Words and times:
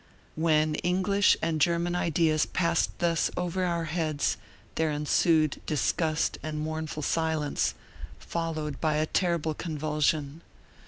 When 0.35 0.73
English 0.77 1.37
and 1.43 1.61
German 1.61 1.95
ideas 1.95 2.47
passed 2.47 2.89
thus 2.97 3.29
over 3.37 3.63
our 3.65 3.83
heads 3.83 4.35
there 4.73 4.89
ensued 4.89 5.61
disgust 5.67 6.39
and 6.41 6.59
mournful 6.59 7.03
silence, 7.03 7.75
followed 8.17 8.81
by 8.81 8.95
a 8.95 9.05
terrible 9.05 9.53
convulsion. 9.53 10.41